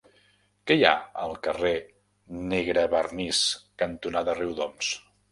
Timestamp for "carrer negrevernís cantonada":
1.47-4.35